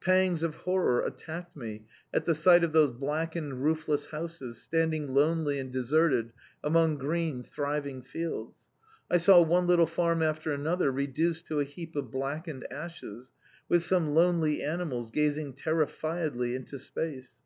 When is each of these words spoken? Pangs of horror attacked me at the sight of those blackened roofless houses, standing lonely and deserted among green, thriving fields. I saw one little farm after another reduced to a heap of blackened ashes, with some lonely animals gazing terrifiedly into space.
Pangs 0.00 0.42
of 0.42 0.56
horror 0.56 1.00
attacked 1.02 1.54
me 1.56 1.84
at 2.12 2.24
the 2.24 2.34
sight 2.34 2.64
of 2.64 2.72
those 2.72 2.90
blackened 2.90 3.62
roofless 3.62 4.06
houses, 4.06 4.60
standing 4.60 5.06
lonely 5.14 5.60
and 5.60 5.70
deserted 5.70 6.32
among 6.64 6.96
green, 6.98 7.44
thriving 7.44 8.02
fields. 8.02 8.58
I 9.08 9.18
saw 9.18 9.40
one 9.40 9.68
little 9.68 9.86
farm 9.86 10.24
after 10.24 10.50
another 10.52 10.90
reduced 10.90 11.46
to 11.46 11.60
a 11.60 11.64
heap 11.64 11.94
of 11.94 12.10
blackened 12.10 12.66
ashes, 12.68 13.30
with 13.68 13.84
some 13.84 14.10
lonely 14.12 14.60
animals 14.60 15.12
gazing 15.12 15.52
terrifiedly 15.52 16.56
into 16.56 16.80
space. 16.80 17.36